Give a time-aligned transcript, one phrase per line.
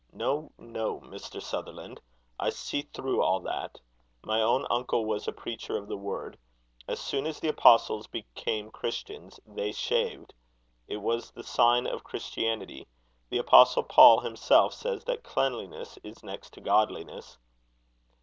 [0.13, 1.39] No, no, Mr.
[1.39, 2.01] Sutherland,
[2.39, 3.79] I see through all that.
[4.23, 6.39] My own uncle was a preacher of the word.
[6.87, 10.33] As soon as the Apostles became Christians, they shaved.
[10.87, 12.87] It was the sign of Christianity.
[13.29, 17.37] The Apostle Paul himself says that cleanliness is next to godliness."